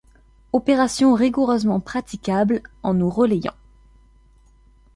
[0.51, 3.53] Opération rigoureusement praticable, en nous relayant.